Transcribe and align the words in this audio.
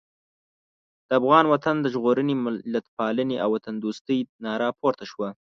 د 1.07 1.09
افغان 1.19 1.45
وطن 1.53 1.75
د 1.81 1.85
ژغورنې، 1.93 2.35
ملتپالنې 2.45 3.37
او 3.43 3.49
وطندوستۍ 3.55 4.19
ناره 4.43 4.69
پورته 4.79 5.05
شوه. 5.11 5.29